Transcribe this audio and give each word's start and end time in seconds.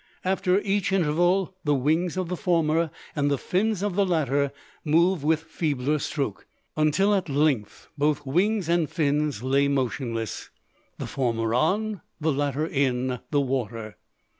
After 0.25 0.59
each 0.61 0.91
interval, 0.91 1.53
the 1.63 1.75
wings 1.75 2.17
of 2.17 2.27
the 2.27 2.35
former 2.35 2.89
and 3.15 3.29
the 3.29 3.37
fins 3.37 3.83
of 3.83 3.93
the 3.93 4.03
latter 4.03 4.51
moved 4.83 5.23
with 5.23 5.43
feebler 5.43 5.99
stroke; 5.99 6.47
until 6.75 7.13
at 7.13 7.29
length 7.29 7.87
both 7.99 8.25
wings 8.25 8.67
and 8.67 8.89
fins 8.89 9.43
lay 9.43 9.67
motionless, 9.67 10.49
the 10.97 11.05
former 11.05 11.53
on, 11.53 12.01
the 12.19 12.31
latter 12.33 12.65
in, 12.65 13.19
the 13.29 13.41
water. 13.41 13.95